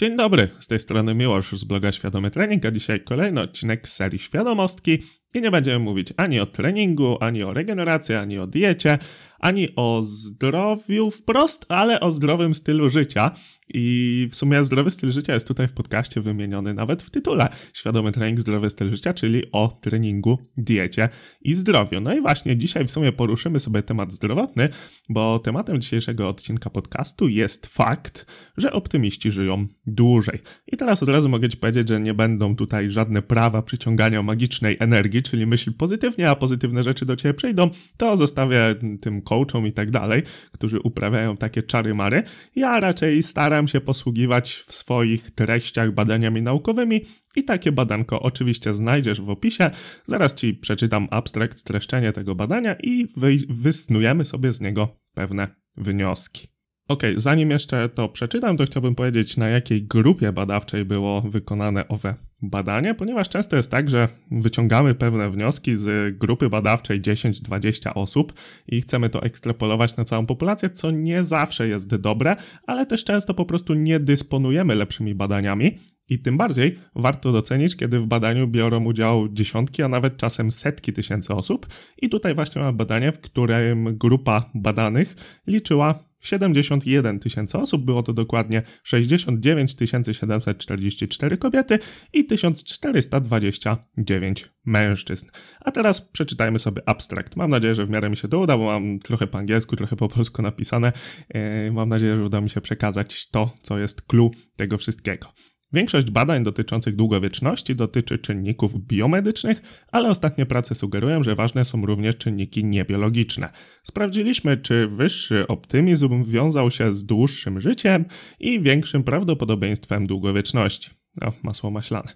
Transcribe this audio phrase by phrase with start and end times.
[0.00, 3.92] Dzień dobry, z tej strony Miłosz z bloga Świadomy Trening, a dzisiaj kolejny odcinek z
[3.92, 4.98] serii Świadomostki
[5.34, 8.98] i nie będziemy mówić ani o treningu, ani o regeneracji, ani o diecie,
[9.40, 13.34] ani o zdrowiu wprost, ale o zdrowym stylu życia.
[13.74, 18.12] I w sumie zdrowy styl życia jest tutaj w podcaście wymieniony nawet w tytule Świadomy
[18.12, 21.08] trening, zdrowy styl życia, czyli o treningu, diecie
[21.40, 22.00] i zdrowiu.
[22.00, 24.68] No i właśnie dzisiaj w sumie poruszymy sobie temat zdrowotny,
[25.08, 30.38] bo tematem dzisiejszego odcinka podcastu jest fakt, że optymiści żyją dłużej.
[30.72, 34.76] I teraz od razu mogę Ci powiedzieć, że nie będą tutaj żadne prawa przyciągania magicznej
[34.80, 39.72] energii, czyli myśl pozytywnie, a pozytywne rzeczy do Ciebie przyjdą, to zostawię tym coachom i
[39.72, 42.22] tak dalej, którzy uprawiają takie czary-mary.
[42.56, 47.00] Ja raczej staram się posługiwać w swoich treściach badaniami naukowymi
[47.36, 49.70] i takie badanko oczywiście znajdziesz w opisie.
[50.04, 53.06] Zaraz Ci przeczytam abstrakt, streszczenie tego badania i
[53.48, 56.59] wysnujemy sobie z niego pewne wnioski.
[56.90, 62.14] Ok, zanim jeszcze to przeczytam, to chciałbym powiedzieć, na jakiej grupie badawczej było wykonane owe
[62.42, 68.32] badanie, ponieważ często jest tak, że wyciągamy pewne wnioski z grupy badawczej 10-20 osób
[68.68, 73.34] i chcemy to ekstrapolować na całą populację, co nie zawsze jest dobre, ale też często
[73.34, 75.78] po prostu nie dysponujemy lepszymi badaniami.
[76.08, 80.92] I tym bardziej warto docenić, kiedy w badaniu biorą udział dziesiątki, a nawet czasem setki
[80.92, 81.66] tysięcy osób.
[82.02, 88.12] I tutaj właśnie mamy badanie, w którym grupa badanych liczyła 71 tysięcy osób, było to
[88.12, 89.76] dokładnie 69
[90.12, 91.78] 744 kobiety
[92.12, 95.26] i 1429 mężczyzn.
[95.60, 97.36] A teraz przeczytajmy sobie abstrakt.
[97.36, 99.96] Mam nadzieję, że w miarę mi się to uda, bo mam trochę po angielsku, trochę
[99.96, 100.92] po polsku napisane.
[101.28, 105.28] E, mam nadzieję, że uda mi się przekazać to, co jest clue tego wszystkiego.
[105.72, 112.16] Większość badań dotyczących długowieczności dotyczy czynników biomedycznych, ale ostatnie prace sugerują, że ważne są również
[112.16, 113.48] czynniki niebiologiczne.
[113.82, 118.04] Sprawdziliśmy, czy wyższy optymizm wiązał się z dłuższym życiem
[118.40, 120.90] i większym prawdopodobieństwem długowieczności.
[121.22, 122.12] O, masło maślane.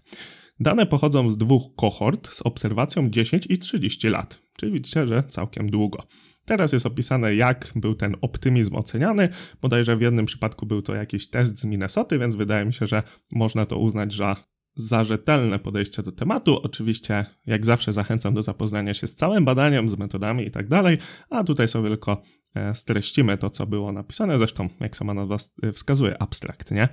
[0.61, 5.71] Dane pochodzą z dwóch kohort z obserwacją 10 i 30 lat, czyli widzicie, że całkiem
[5.71, 6.03] długo.
[6.45, 9.29] Teraz jest opisane, jak był ten optymizm oceniany.
[9.63, 13.03] Bodajże w jednym przypadku był to jakiś test z Minnesoty, więc wydaje mi się, że
[13.33, 14.37] można to uznać za
[14.77, 16.61] za rzetelne podejście do tematu.
[16.63, 20.99] Oczywiście, jak zawsze, zachęcam do zapoznania się z całym badaniem, z metodami i tak dalej,
[21.31, 22.23] a tutaj sobie tylko
[22.55, 24.39] E, streścimy to, co było napisane.
[24.39, 25.37] Zresztą, jak sama nazwa
[25.73, 26.89] wskazuje, abstrakt, nie?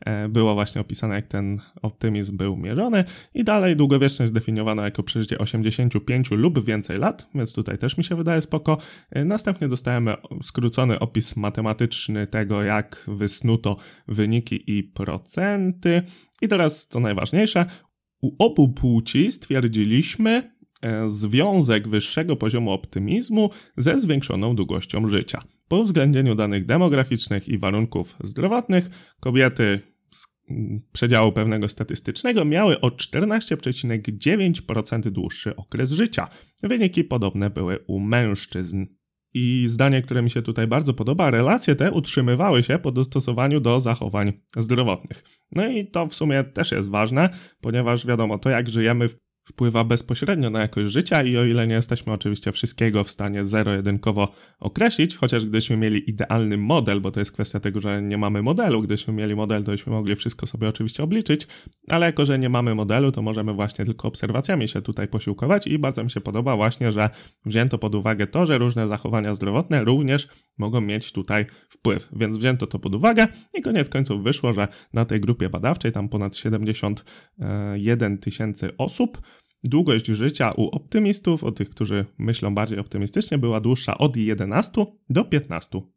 [0.00, 5.38] E, było właśnie opisane, jak ten optymizm był mierzony i dalej długowieczność zdefiniowana jako przeżycie
[5.38, 8.78] 85 lub więcej lat, więc tutaj też mi się wydaje spoko.
[9.10, 13.76] E, następnie dostajemy skrócony opis matematyczny tego, jak wysnuto
[14.08, 16.02] wyniki i procenty.
[16.44, 17.66] I teraz to najważniejsze.
[18.22, 25.42] U obu płci stwierdziliśmy, E, związek wyższego poziomu optymizmu ze zwiększoną długością życia.
[25.68, 28.90] Po uwzględnieniu danych demograficznych i warunków zdrowotnych,
[29.20, 29.80] kobiety
[30.12, 30.26] z
[30.92, 36.28] przedziału pewnego statystycznego miały o 14,9% dłuższy okres życia.
[36.62, 38.86] Wyniki podobne były u mężczyzn.
[39.34, 43.80] I zdanie, które mi się tutaj bardzo podoba, relacje te utrzymywały się po dostosowaniu do
[43.80, 45.24] zachowań zdrowotnych.
[45.52, 47.28] No i to w sumie też jest ważne,
[47.60, 49.08] ponieważ wiadomo, to jak żyjemy
[49.44, 54.28] wpływa bezpośrednio na jakość życia i o ile nie jesteśmy oczywiście wszystkiego w stanie zero-jedynkowo
[54.60, 58.82] określić, chociaż gdybyśmy mieli idealny model, bo to jest kwestia tego, że nie mamy modelu,
[58.82, 61.46] gdybyśmy mieli model, to byśmy mogli wszystko sobie oczywiście obliczyć,
[61.88, 65.78] ale jako, że nie mamy modelu, to możemy właśnie tylko obserwacjami się tutaj posiłkować i
[65.78, 67.10] bardzo mi się podoba właśnie, że
[67.46, 70.28] wzięto pod uwagę to, że różne zachowania zdrowotne również
[70.58, 75.04] mogą mieć tutaj wpływ, więc wzięto to pod uwagę i koniec końców wyszło, że na
[75.04, 79.20] tej grupie badawczej, tam ponad 71 tysięcy osób,
[79.64, 85.22] Długość życia u optymistów, u tych, którzy myślą bardziej optymistycznie, była dłuższa od 11 do
[85.22, 85.93] 15%.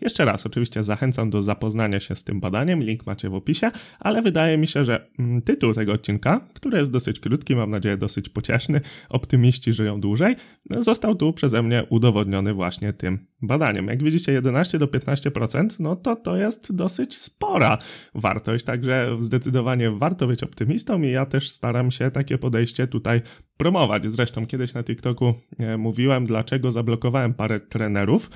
[0.00, 3.70] Jeszcze raz, oczywiście zachęcam do zapoznania się z tym badaniem, link macie w opisie,
[4.00, 7.96] ale wydaje mi się, że mm, tytuł tego odcinka, który jest dosyć krótki, mam nadzieję
[7.96, 10.36] dosyć pocieszny, optymiści żyją dłużej,
[10.70, 13.86] został tu przeze mnie udowodniony właśnie tym badaniem.
[13.86, 17.78] Jak widzicie 11 do 15%, no to to jest dosyć spora
[18.14, 23.22] wartość, także zdecydowanie warto być optymistą i ja też staram się takie podejście tutaj
[23.56, 24.10] promować.
[24.10, 28.30] Zresztą kiedyś na TikToku e, mówiłem, dlaczego zablokowałem parę trenerów,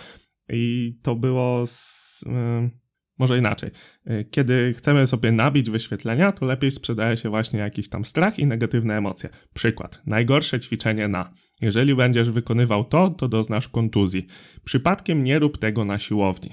[0.52, 2.70] i to było z, yy,
[3.18, 3.70] może inaczej.
[4.06, 8.46] Yy, kiedy chcemy sobie nabić wyświetlenia, to lepiej sprzedaje się właśnie jakiś tam strach i
[8.46, 9.28] negatywne emocje.
[9.54, 10.02] Przykład.
[10.06, 11.28] Najgorsze ćwiczenie na.
[11.62, 14.26] Jeżeli będziesz wykonywał to, to doznasz kontuzji.
[14.64, 16.50] Przypadkiem nie rób tego na siłowni.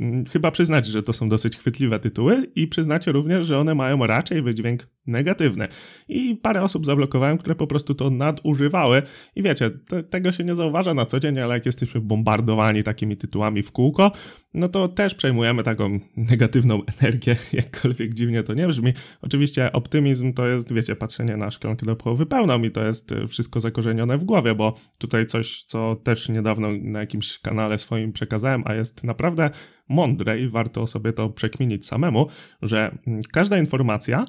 [0.00, 4.06] Mm, chyba przyznacie, że to są dosyć chwytliwe tytuły i przyznacie również, że one mają
[4.06, 5.68] raczej wydźwięk negatywny.
[6.08, 9.02] I parę osób zablokowałem, które po prostu to nadużywały.
[9.36, 13.16] I wiecie, to, tego się nie zauważa na co dzień, ale jak jesteśmy bombardowani takimi
[13.16, 14.12] tytułami w kółko,
[14.54, 18.92] no to też przejmujemy taką negatywną energię, jakkolwiek dziwnie to nie brzmi.
[19.22, 23.26] Oczywiście optymizm to jest, wiecie, patrzenie na szklankę do połowy pełną i to jest e,
[23.26, 28.62] wszystko zakorzenione w głowie, bo tutaj coś, co też niedawno na jakimś kanale swoim przekazałem,
[28.66, 29.50] a jest naprawdę
[29.88, 32.26] mądre i warto sobie to przekminić samemu,
[32.62, 34.24] że mm, każda informacja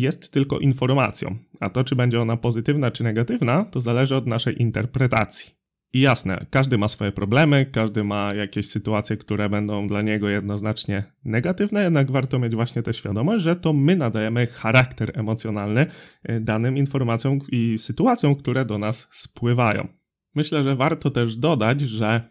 [0.00, 4.62] jest tylko informacją, a to, czy będzie ona pozytywna czy negatywna, to zależy od naszej
[4.62, 5.58] interpretacji.
[5.92, 11.02] I jasne, każdy ma swoje problemy, każdy ma jakieś sytuacje, które będą dla niego jednoznacznie
[11.24, 15.86] negatywne, jednak warto mieć właśnie tę świadomość, że to my nadajemy charakter emocjonalny
[16.30, 19.88] y, danym informacjom i sytuacjom, które do nas spływają.
[20.34, 22.28] Myślę, że warto też dodać, że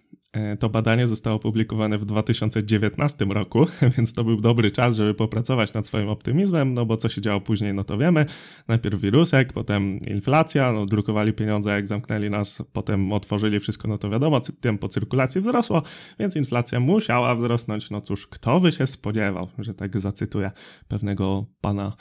[0.59, 3.65] to badanie zostało opublikowane w 2019 roku,
[3.97, 7.41] więc to był dobry czas, żeby popracować nad swoim optymizmem, no bo co się działo
[7.41, 8.25] później, no to wiemy.
[8.67, 14.09] Najpierw wirusek, potem inflacja, no drukowali pieniądze, jak zamknęli nas, potem otworzyli wszystko, no to
[14.09, 15.81] wiadomo, tempo cyrkulacji wzrosło,
[16.19, 17.89] więc inflacja musiała wzrosnąć.
[17.89, 20.51] No cóż, kto by się spodziewał, że tak zacytuję
[20.87, 21.93] pewnego pana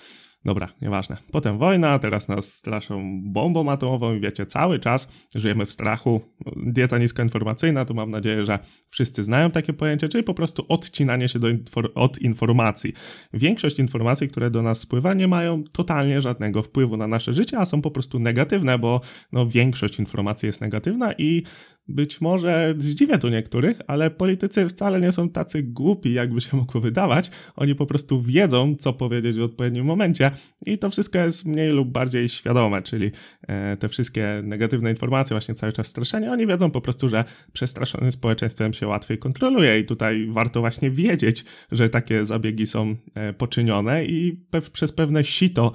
[0.47, 1.17] Dobra, nieważne.
[1.31, 6.21] Potem wojna, teraz nas straszą bombą atomową i wiecie, cały czas żyjemy w strachu.
[6.57, 8.59] Dieta niskoinformacyjna, tu mam nadzieję, że
[8.89, 11.49] wszyscy znają takie pojęcie, czyli po prostu odcinanie się do
[11.95, 12.93] od informacji.
[13.33, 17.65] Większość informacji, które do nas spływa, nie mają totalnie żadnego wpływu na nasze życie, a
[17.65, 19.01] są po prostu negatywne, bo
[19.33, 21.43] no, większość informacji jest negatywna i
[21.89, 26.81] być może zdziwię tu niektórych, ale politycy wcale nie są tacy głupi, jakby się mogło
[26.81, 27.31] wydawać.
[27.57, 30.31] Oni po prostu wiedzą, co powiedzieć w odpowiednim momencie
[30.67, 33.11] i to wszystko jest mniej lub bardziej świadome, czyli
[33.49, 38.13] e, te wszystkie negatywne informacje, właśnie cały czas straszenie, oni wiedzą po prostu, że przestraszonym
[38.13, 44.05] społeczeństwem się łatwiej kontroluje i tutaj warto właśnie wiedzieć, że takie zabiegi są e, poczynione
[44.05, 44.41] i
[44.73, 45.73] przez pewne sito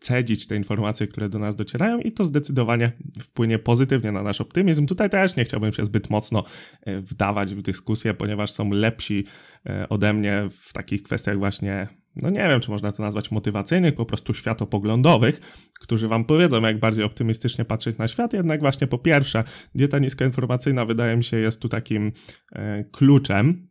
[0.00, 4.86] cedzić te informacje, które do nas docierają i to zdecydowanie wpłynie pozytywnie na nasz optymizm.
[4.86, 6.44] Tutaj też nie chciałbym się zbyt mocno
[6.82, 9.24] e, wdawać w dyskusję, ponieważ są lepsi
[9.66, 13.94] e, ode mnie w takich kwestiach właśnie no nie wiem, czy można to nazwać motywacyjnych,
[13.94, 15.40] po prostu światopoglądowych,
[15.80, 18.32] którzy wam powiedzą, jak bardziej optymistycznie patrzeć na świat.
[18.32, 19.44] Jednak właśnie po pierwsze,
[19.74, 22.12] dieta niskoinformacyjna wydaje mi się jest tu takim
[22.92, 23.68] kluczem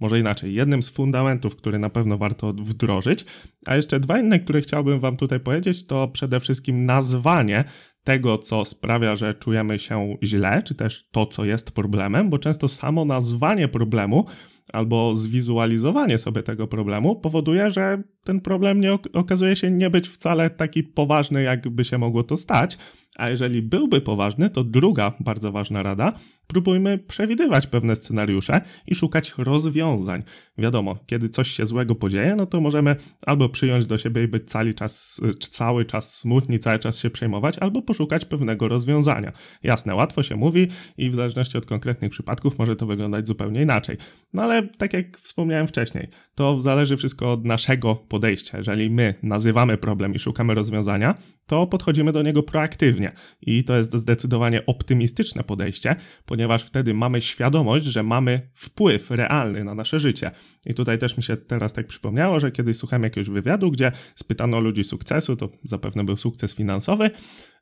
[0.00, 3.24] może inaczej, jednym z fundamentów, który na pewno warto wdrożyć.
[3.66, 7.64] A jeszcze dwa inne, które chciałbym Wam tutaj powiedzieć, to przede wszystkim nazwanie
[8.04, 12.68] tego, co sprawia, że czujemy się źle, czy też to, co jest problemem, bo często
[12.68, 14.26] samo nazwanie problemu
[14.72, 20.50] albo zwizualizowanie sobie tego problemu powoduje, że ten problem nie okazuje się nie być wcale
[20.50, 22.78] taki poważny, jakby się mogło to stać.
[23.16, 26.12] A jeżeli byłby poważny, to druga bardzo ważna rada:
[26.46, 30.22] próbujmy przewidywać pewne scenariusze i szukać rozwiązań.
[30.58, 32.96] Wiadomo, kiedy coś się złego podzieje, no to możemy
[33.26, 37.58] albo przyjąć do siebie i być cały czas, cały czas smutni, cały czas się przejmować,
[37.58, 39.32] albo poszukać pewnego rozwiązania.
[39.62, 43.96] Jasne, łatwo się mówi i w zależności od konkretnych przypadków może to wyglądać zupełnie inaczej.
[44.32, 48.17] No ale tak jak wspomniałem wcześniej, to zależy wszystko od naszego podejścia.
[48.56, 51.14] Jeżeli my nazywamy problem i szukamy rozwiązania,
[51.46, 53.12] to podchodzimy do niego proaktywnie.
[53.42, 59.74] I to jest zdecydowanie optymistyczne podejście, ponieważ wtedy mamy świadomość, że mamy wpływ realny na
[59.74, 60.30] nasze życie.
[60.66, 64.60] I tutaj też mi się teraz tak przypomniało, że kiedyś słuchałem jakiegoś wywiadu, gdzie spytano
[64.60, 67.10] ludzi sukcesu, to zapewne był sukces finansowy,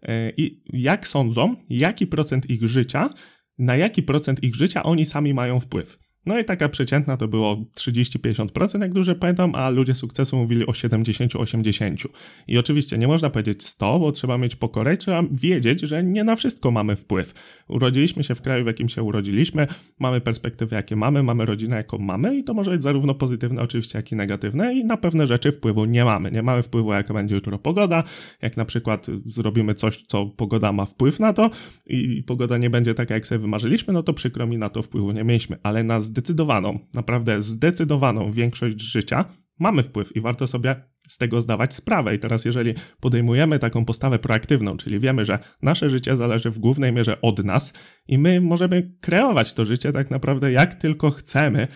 [0.03, 3.11] e, i jak sądzą, jaki procent ich życia,
[3.59, 6.06] na jaki procent ich życia oni sami mają wpływ.
[6.27, 10.73] No i taka przeciętna to było 30-50%, jak dobrze pamiętam, a ludzie sukcesu mówili o
[10.73, 12.09] 70-80%.
[12.49, 16.37] I oczywiście nie można powiedzieć 100, bo trzeba mieć pokorę trzeba wiedzieć, że nie na
[16.37, 17.35] wszystko mamy wpływ.
[17.69, 19.67] Urodziliśmy się w kraju, w jakim się urodziliśmy,
[19.99, 23.99] mamy perspektywy, jakie mamy, mamy rodzinę, jaką mamy i to może być zarówno pozytywne oczywiście,
[23.99, 26.31] jak i negatywne i na pewne rzeczy wpływu nie mamy.
[26.33, 28.05] Nie mamy wpływu, jaka będzie jutro pogoda,
[28.43, 31.51] jak na przykład zrobimy coś, co pogoda ma wpływ na to
[31.87, 35.13] i pogoda nie będzie taka, jak sobie wymarzyliśmy, no to przykro mi, na to wpływu
[35.13, 39.25] nie mieliśmy, ale na zdecydowaną, naprawdę zdecydowaną większość życia
[39.59, 40.77] mamy wpływ i warto sobie
[41.09, 42.15] z tego zdawać sprawę.
[42.15, 46.93] I teraz, jeżeli podejmujemy taką postawę proaktywną, czyli wiemy, że nasze życie zależy w głównej
[46.93, 47.73] mierze od nas
[48.09, 51.69] i my możemy kreować to życie tak naprawdę jak tylko chcemy,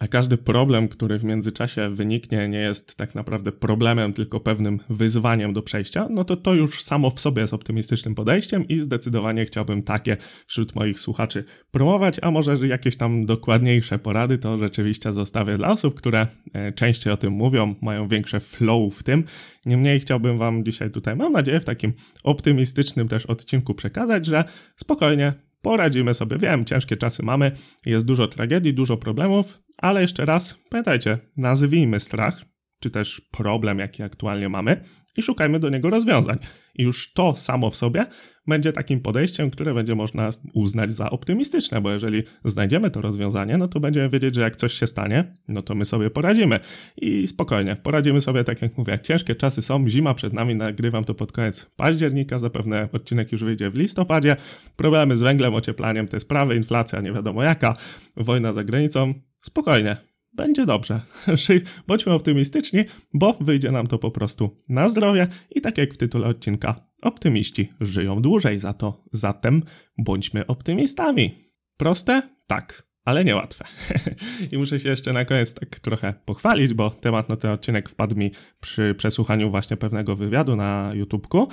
[0.00, 5.52] a każdy problem, który w międzyczasie wyniknie, nie jest tak naprawdę problemem, tylko pewnym wyzwaniem
[5.52, 9.82] do przejścia, no to to już samo w sobie jest optymistycznym podejściem i zdecydowanie chciałbym
[9.82, 15.68] takie wśród moich słuchaczy promować, a może jakieś tam dokładniejsze porady to rzeczywiście zostawię dla
[15.68, 19.24] osób, które e, częściej o tym mówią, mają większe flow w tym.
[19.66, 21.92] Niemniej chciałbym Wam dzisiaj tutaj, mam nadzieję, w takim
[22.24, 24.44] optymistycznym też odcinku przekazać, że
[24.76, 26.38] spokojnie poradzimy sobie.
[26.38, 27.52] Wiem, ciężkie czasy mamy,
[27.86, 32.44] jest dużo tragedii, dużo problemów, ale jeszcze raz, pamiętajcie, nazwijmy strach,
[32.80, 34.80] czy też problem, jaki aktualnie mamy,
[35.16, 36.38] i szukajmy do niego rozwiązań.
[36.74, 38.06] I już to samo w sobie
[38.46, 43.68] będzie takim podejściem, które będzie można uznać za optymistyczne, bo jeżeli znajdziemy to rozwiązanie, no
[43.68, 46.60] to będziemy wiedzieć, że jak coś się stanie, no to my sobie poradzimy.
[46.96, 51.14] I spokojnie, poradzimy sobie, tak jak mówię, ciężkie czasy są, zima przed nami, nagrywam to
[51.14, 54.36] pod koniec października, zapewne odcinek już wyjdzie w listopadzie.
[54.76, 57.76] Problemy z węglem, ocieplaniem, te sprawy, inflacja nie wiadomo jaka,
[58.16, 59.96] wojna za granicą, spokojnie,
[60.38, 61.00] będzie dobrze.
[61.86, 66.26] Bądźmy optymistyczni, bo wyjdzie nam to po prostu na zdrowie i tak jak w tytule
[66.26, 69.04] odcinka, optymiści żyją dłużej za to.
[69.12, 69.62] Zatem
[69.98, 71.34] bądźmy optymistami.
[71.76, 72.22] Proste?
[72.46, 73.64] Tak, ale niełatwe.
[74.52, 78.16] I muszę się jeszcze na koniec tak trochę pochwalić, bo temat na ten odcinek wpadł
[78.16, 78.30] mi
[78.60, 81.48] przy przesłuchaniu właśnie pewnego wywiadu na YouTubeku,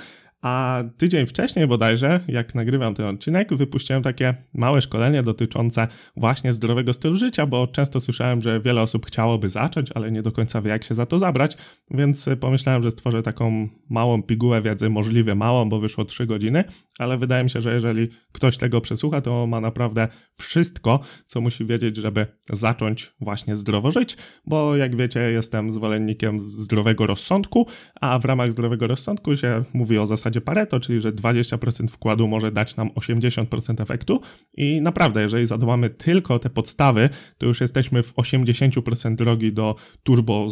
[0.46, 6.92] a tydzień wcześniej bodajże, jak nagrywam ten odcinek, wypuściłem takie małe szkolenie dotyczące właśnie zdrowego
[6.92, 10.70] stylu życia, bo często słyszałem, że wiele osób chciałoby zacząć, ale nie do końca wie,
[10.70, 11.56] jak się za to zabrać,
[11.90, 16.64] więc pomyślałem, że stworzę taką małą pigułę wiedzy, możliwie małą, bo wyszło 3 godziny,
[16.98, 21.64] ale wydaje mi się, że jeżeli ktoś tego przesłucha, to ma naprawdę wszystko, co musi
[21.64, 27.66] wiedzieć, żeby zacząć właśnie zdrowo żyć, bo jak wiecie, jestem zwolennikiem zdrowego rozsądku,
[28.00, 32.52] a w ramach zdrowego rozsądku się mówi o zasadzie Pareto, czyli że 20% wkładu może
[32.52, 34.20] dać nam 80% efektu.
[34.56, 40.48] I naprawdę, jeżeli zadbamy tylko te podstawy, to już jesteśmy w 80% drogi do turbo,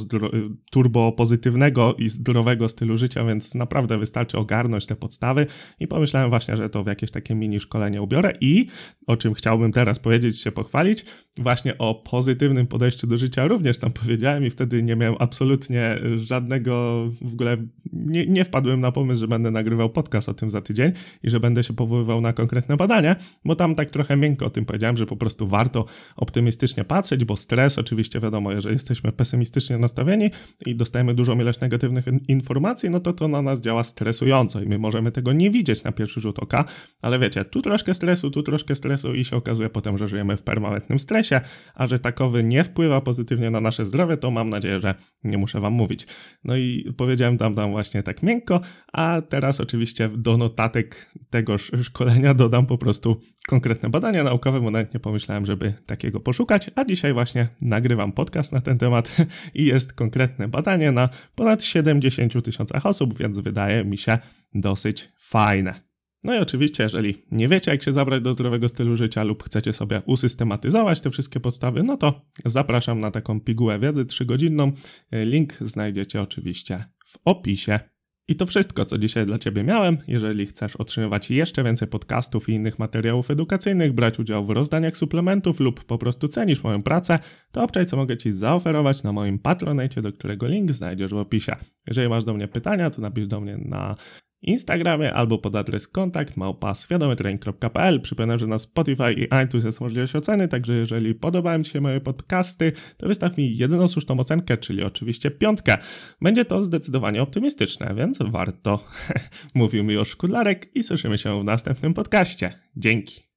[0.70, 5.46] turbo pozytywnego i zdrowego stylu życia, więc naprawdę wystarczy ogarnąć te podstawy.
[5.80, 8.32] I pomyślałem właśnie, że to w jakieś takie mini szkolenie ubiorę.
[8.40, 8.66] I
[9.06, 11.04] o czym chciałbym teraz powiedzieć, się pochwalić,
[11.38, 17.04] właśnie o pozytywnym podejściu do życia również tam powiedziałem i wtedy nie miałem absolutnie żadnego,
[17.22, 17.56] w ogóle
[17.92, 20.92] nie, nie wpadłem na pomysł, że będę nagrywał podcast o tym za tydzień
[21.23, 24.64] i że będę się powoływał na konkretne badania, bo tam tak trochę miękko o tym
[24.64, 25.85] powiedziałem, że po prostu warto
[26.16, 30.30] optymistycznie patrzeć, bo stres oczywiście wiadomo, jeżeli jesteśmy pesymistycznie nastawieni
[30.66, 34.78] i dostajemy dużą ilość negatywnych informacji, no to to na nas działa stresująco i my
[34.78, 36.64] możemy tego nie widzieć na pierwszy rzut oka,
[37.02, 40.42] ale wiecie, tu troszkę stresu, tu troszkę stresu i się okazuje potem, że żyjemy w
[40.42, 41.40] permanentnym stresie,
[41.75, 44.94] a że takowy nie wpływa pozytywnie na nasze zdrowie, to mam nadzieję, że
[45.25, 46.06] nie muszę wam mówić.
[46.44, 48.61] No i powiedziałem tam, tam właśnie tak miękko,
[48.92, 54.94] a teraz oczywiście do notatek tegoż szkolenia dodam po prostu konkretne badania naukowe, bo nawet
[54.94, 59.16] nie pomyślałem, żeby takiego poszukać, a dzisiaj właśnie nagrywam podcast na ten temat
[59.54, 64.18] i jest konkretne badanie na ponad 70 tysiącach osób, więc wydaje mi się
[64.54, 65.94] dosyć fajne.
[66.25, 69.73] No i oczywiście, jeżeli nie wiecie, jak się zabrać do zdrowego stylu życia lub chcecie
[69.73, 74.73] sobie usystematyzować te wszystkie podstawy, no to zapraszam na taką pigułę wiedzy trzygodzinną.
[75.12, 77.80] Link znajdziecie oczywiście w opisie.
[78.28, 79.99] I to wszystko, co dzisiaj dla Ciebie miałem.
[80.09, 85.61] Jeżeli chcesz otrzymywać jeszcze więcej podcastów i innych materiałów edukacyjnych, brać udział w rozdaniach suplementów
[85.61, 87.19] lub po prostu cenisz moją pracę,
[87.52, 91.57] to obczaj, co mogę Ci zaoferować na moim Patronite, do którego link znajdziesz w opisie.
[91.88, 93.95] Jeżeli masz do mnie pytania, to napisz do mnie na
[94.44, 98.00] Instagramie albo pod adres kontakt małpa świadomytrain.pl.
[98.00, 102.00] Przypomnę, że na Spotify i iTunes jest możliwość oceny, także jeżeli podobają Ci się moje
[102.00, 105.78] podcasty, to wystaw mi jedyną słuszną ocenkę, czyli oczywiście piątkę.
[106.22, 108.84] Będzie to zdecydowanie optymistyczne, więc warto.
[109.54, 112.52] Mówił mi już Kudlarek i słyszymy się w następnym podcaście.
[112.76, 113.33] Dzięki.